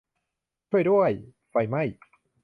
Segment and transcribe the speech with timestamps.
[0.69, 1.11] ช่วยด้วย!
[1.49, 1.83] ไฟไหม้!